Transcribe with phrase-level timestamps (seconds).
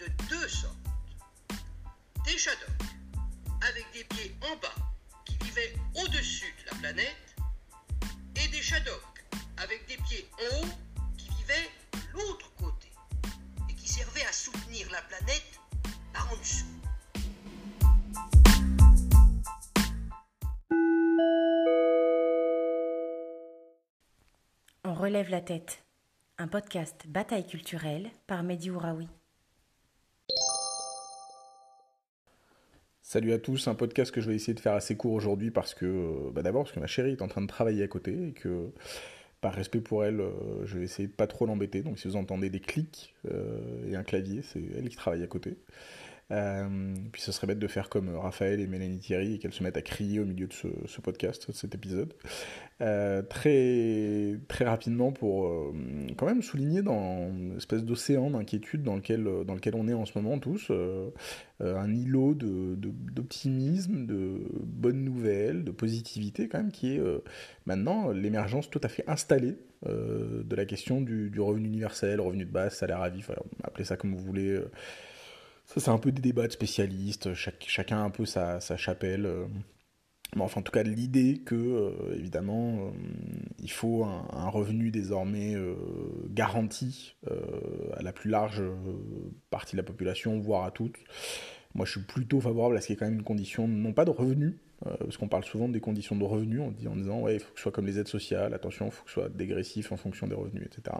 [0.00, 0.74] de deux sortes.
[2.24, 2.58] Des shadoks
[3.68, 4.74] avec des pieds en bas
[5.24, 7.36] qui vivaient au-dessus de la planète
[8.36, 9.24] et des shadoks
[9.56, 10.68] avec des pieds en haut
[11.16, 11.70] qui vivaient
[12.12, 12.92] l'autre côté
[13.68, 15.60] et qui servaient à soutenir la planète
[16.12, 16.66] par en dessous.
[24.84, 25.83] On relève la tête.
[26.36, 29.06] Un podcast Bataille culturelle par Mehdi Ouraoui.
[33.02, 35.74] Salut à tous, un podcast que je vais essayer de faire assez court aujourd'hui parce
[35.74, 38.32] que, bah d'abord parce que ma chérie est en train de travailler à côté et
[38.32, 38.72] que
[39.40, 41.82] par respect pour elle, euh, je vais essayer de pas trop l'embêter.
[41.82, 45.28] Donc si vous entendez des clics euh, et un clavier, c'est elle qui travaille à
[45.28, 45.56] côté.
[46.30, 49.62] Euh, puis ce serait bête de faire comme Raphaël et Mélanie Thierry et qu'elles se
[49.62, 52.14] mettent à crier au milieu de ce, podcast, de cet épisode.
[52.80, 55.72] Euh, très, très rapidement pour euh,
[56.16, 60.06] quand même souligner dans une espèce d'océan d'inquiétude dans lequel, dans lequel on est en
[60.06, 60.72] ce moment tous,
[61.60, 67.02] un îlot d'optimisme, de, bonnes nouvelles, de positivité quand même qui est
[67.66, 72.74] maintenant l'émergence tout à fait installée de la question du, revenu universel, revenu de base,
[72.74, 73.22] salaire à vie,
[73.62, 74.58] appelez ça comme vous voulez.
[75.66, 79.26] Ça, c'est un peu des débats de spécialistes, chacun a un peu sa, chapelle.
[79.26, 79.46] Euh.
[80.36, 82.90] Mais enfin, en tout cas, l'idée que, euh, évidemment, euh,
[83.60, 85.54] il faut un, revenu désormais
[86.30, 87.16] garanti
[87.96, 88.62] à la plus large
[89.50, 90.96] partie de la population, voire à toutes.
[91.74, 93.92] Moi, je suis plutôt favorable à ce qu'il y ait quand même une condition, non
[93.92, 97.20] pas de revenu, parce qu'on parle souvent des conditions de revenus, on dit en disant
[97.20, 99.20] ouais il faut que ce soit comme les aides sociales, attention, il faut que ce
[99.20, 100.96] soit dégressif en fonction des revenus, etc.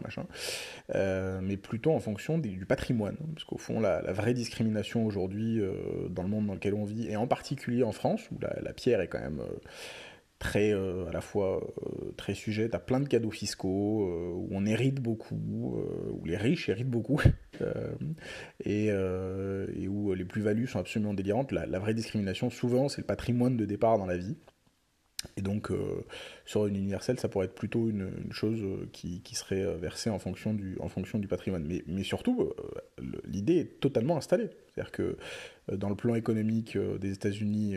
[0.94, 6.08] Euh, mais plutôt en fonction du patrimoine, parce qu'au fond la, vraie discrimination aujourd'hui euh,
[6.08, 9.00] dans le monde dans lequel on vit, et en particulier en France, où la, pierre
[9.00, 9.42] est quand même
[10.38, 11.64] très à la fois
[12.16, 16.90] très sujette à plein de cadeaux fiscaux, où on hérite beaucoup, où les riches héritent
[16.90, 17.20] beaucoup,
[18.64, 19.88] et, et,
[20.24, 21.52] plus-values sont absolument délirantes.
[21.52, 24.36] La vraie discrimination, souvent, c'est le patrimoine de départ dans la vie.
[25.36, 26.04] Et donc, euh,
[26.44, 30.18] sur une universelle, ça pourrait être plutôt une, chose euh, qui, serait euh, versée en
[30.18, 31.64] fonction du, en fonction du patrimoine.
[31.66, 32.50] Mais, mais surtout,
[33.24, 34.50] l'idée est totalement installée.
[34.74, 35.16] C'est-à-dire que
[35.72, 37.76] dans le plan économique des États-Unis,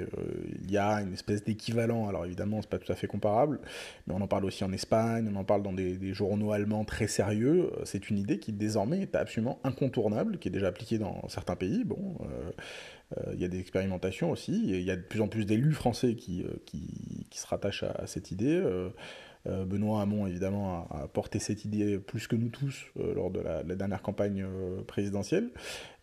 [0.64, 2.08] il y a une espèce d'équivalent.
[2.08, 3.60] Alors évidemment, c'est pas tout à fait comparable,
[4.08, 7.08] mais on en parle aussi en Espagne, on en parle dans des, journaux allemands très
[7.08, 7.70] sérieux.
[7.86, 11.84] C'est une idée qui désormais est absolument incontournable, qui est déjà appliquée dans certains pays.
[11.84, 12.18] Bon.
[13.34, 14.64] Il y a des expérimentations aussi.
[14.66, 18.32] Il y a de plus en plus d'élus français qui, qui, se rattachent à, cette
[18.32, 18.56] idée.
[18.56, 18.90] Euh,
[19.66, 24.02] Benoît Hamon, évidemment, a, porté cette idée plus que nous tous lors de la, dernière
[24.02, 24.46] campagne
[24.88, 25.52] présidentielle.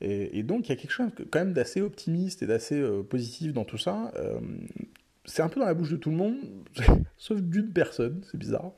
[0.00, 3.64] Et, donc, il y a quelque chose quand même d'assez optimiste et d'assez positif dans
[3.64, 4.12] tout ça
[5.26, 6.36] c'est un peu dans la bouche de tout le monde,
[7.16, 8.72] sauf d'une personne, c'est bizarre,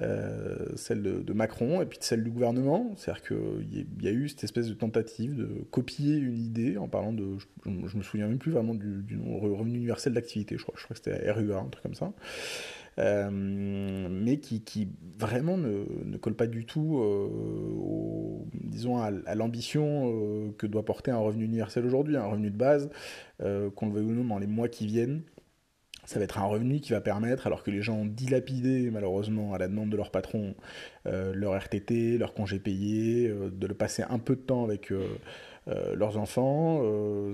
[0.00, 2.94] euh, celle de, Macron et puis celle du gouvernement.
[2.96, 7.12] C'est-à-dire qu'il y, a eu cette espèce de tentative de copier une idée en parlant
[7.12, 10.84] de, je, je me souviens même plus vraiment du, revenu universel d'activité, je crois, je
[10.84, 12.12] crois que c'était RUA, un truc comme ça.
[12.98, 14.88] Euh, mais qui,
[15.18, 21.44] vraiment ne, colle pas du tout, euh, disons, à, l'ambition que doit porter un revenu
[21.44, 22.90] universel aujourd'hui, un revenu de base,
[23.38, 25.22] qu'on le veuille ou non dans les mois qui viennent,
[26.04, 29.54] ça va être un revenu qui va permettre, alors que les gens ont dilapidé malheureusement
[29.54, 30.54] à la demande de leur patron
[31.06, 34.90] euh, leur RTT, leur congé payé, euh, de le passer un peu de temps avec
[34.90, 35.06] euh,
[35.94, 36.82] leurs enfants,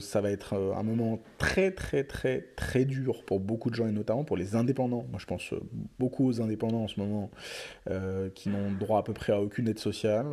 [0.01, 3.93] ça va être un moment très très très très dur pour beaucoup de gens et
[3.93, 5.07] notamment pour les indépendants.
[5.11, 5.55] Moi je pense
[5.99, 7.31] beaucoup aux indépendants en ce moment
[8.35, 10.27] qui n'ont droit à peu près à aucune aide sociale,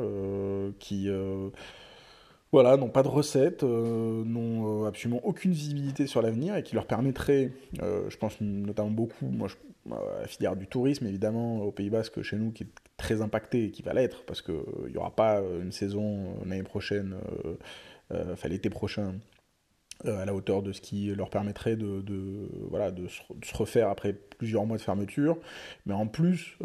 [0.78, 1.10] qui
[2.56, 6.74] voilà, n'ont pas de recettes, euh, n'ont euh, absolument aucune visibilité sur l'avenir et qui
[6.74, 7.52] leur permettrait,
[7.82, 9.50] euh, je pense notamment beaucoup, moi,
[9.92, 13.66] à la filière du tourisme évidemment au Pays Basque chez nous qui est très impactée
[13.66, 14.56] et qui va l'être parce qu'il
[14.90, 17.18] n'y aura pas une saison l'année prochaine,
[18.10, 19.16] enfin l'été prochain,
[20.06, 23.22] à la hauteur de ce qui leur permettrait de, voilà, de, se,
[23.54, 25.38] refaire après plusieurs mois de fermeture.
[25.86, 26.58] Mais en plus,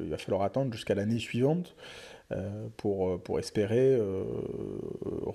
[0.00, 1.74] il va falloir attendre jusqu'à l'année suivante.
[2.30, 4.22] Euh, pour, euh, pour espérer euh,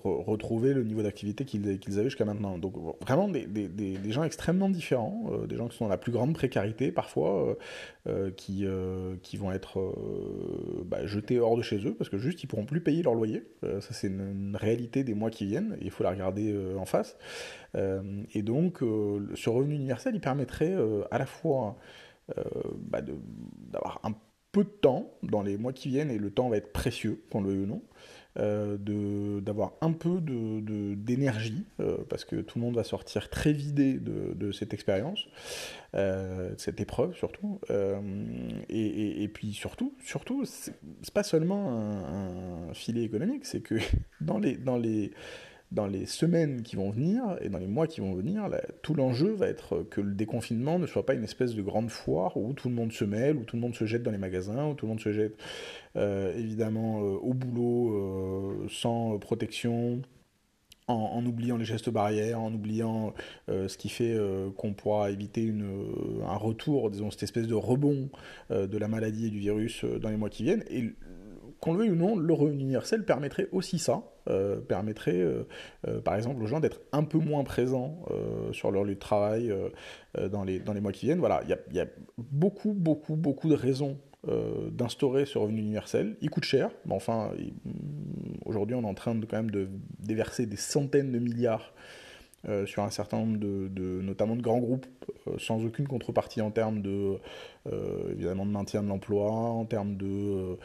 [0.04, 1.68] retrouver le niveau d'activité qu'ils
[1.98, 2.60] avaient jusqu'à maintenant.
[2.60, 6.12] Donc vraiment des, des, des, gens extrêmement différents, des gens qui sont dans la plus
[6.12, 7.57] grande précarité parfois,
[8.38, 8.68] qui,
[9.24, 9.95] qui vont être
[10.86, 13.44] bah, jetés hors de chez eux parce que juste ils pourront plus payer leur loyer.
[13.62, 17.18] ça c'est une, réalité des mois qui viennent, il faut la regarder en face.
[17.75, 20.75] et donc ce revenu universel il permettrait
[21.10, 21.78] à la fois
[22.89, 24.13] bah, d'avoir un
[24.54, 27.42] peu de temps dans les mois qui viennent, et le temps va être précieux, qu'on
[27.42, 27.82] le veuille ou non,
[28.40, 33.52] euh, d'avoir un peu d'énergie, de, euh, parce que tout le monde va sortir très
[33.52, 35.28] vidé de, cette expérience,
[35.96, 37.60] euh, de cette épreuve surtout.
[38.70, 43.76] Et, puis surtout, surtout c'est pas seulement un, un, filet économique, c'est que
[44.22, 45.12] dans les, dans les
[45.74, 48.48] dans les semaines qui vont venir et dans les mois qui vont venir,
[48.84, 52.38] tout l'enjeu va être que le déconfinement ne soit pas une espèce de grande foire
[52.38, 54.68] où tout le monde se mêle, où tout le monde se jette dans les magasins,
[54.68, 55.36] où tout le monde se jette
[55.96, 60.02] euh, évidemment euh, au boulot euh, sans protection.
[60.90, 63.14] En, oubliant les gestes barrières, en oubliant
[63.48, 64.20] ce qui fait
[64.58, 65.86] qu'on pourra éviter une,
[66.28, 68.10] un retour, disons, cette espèce de rebond
[68.50, 70.66] de la maladie et du virus dans les mois qui viennent.
[70.70, 70.94] Et
[71.63, 75.48] qu'on le veuille ou non, le revenu universel permettrait aussi ça, euh, permettrait euh,
[75.88, 78.04] euh, par exemple aux gens d'être un peu moins présents
[78.51, 79.54] sur leur lieu de travail
[80.30, 81.19] dans, les, dans mois qui viennent.
[81.19, 81.86] Voilà, il y a,
[82.18, 83.98] beaucoup, beaucoup, beaucoup de raisons
[84.71, 86.18] d'instaurer ce revenu universel.
[86.21, 87.31] Il coûte cher, mais enfin,
[88.45, 89.69] aujourd'hui on est en train quand même de
[90.00, 91.74] déverser des centaines de milliards
[92.50, 94.86] euh, sur un certain nombre de, notamment de grands groupes,
[95.28, 97.18] euh, sans aucune contrepartie en termes de,
[97.72, 100.57] euh, évidemment, de maintien de l'emploi, en termes de,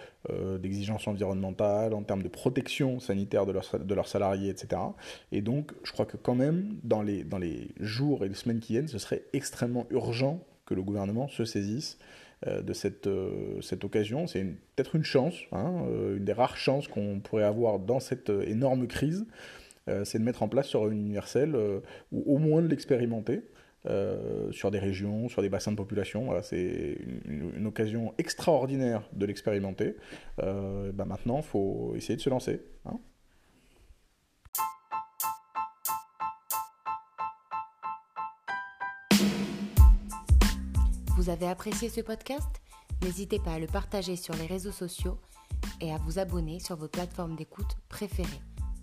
[0.59, 4.83] d'exigences environnementales, en termes de protection sanitaire de, de leurs salariés, etc.
[5.31, 8.59] Et donc, je crois que quand même, dans les, dans les jours et les semaines
[8.59, 11.97] qui viennent, ce serait extrêmement urgent que le gouvernement se saisisse
[12.47, 13.09] de cette,
[13.63, 14.27] cette occasion.
[14.27, 15.85] C'est peut-être une chance, hein,
[16.17, 19.25] une des rares chances qu'on pourrait avoir dans cette énorme crise,
[20.05, 21.81] c'est de mettre en place ce revenu universel, euh,
[22.13, 23.43] ou au moins de l'expérimenter.
[23.87, 26.31] Euh, sur des régions, sur des bassins de population.
[26.43, 29.95] c'est une, occasion extraordinaire de l'expérimenter.
[30.37, 32.61] Bah, maintenant, il faut essayer de se lancer.
[32.87, 32.99] Hein.
[41.17, 42.49] Vous avez apprécié ce podcast?
[43.03, 45.19] N'hésitez pas à le partager sur les réseaux sociaux
[45.81, 48.41] et à vous abonner sur vos plateformes d'écoute préférées.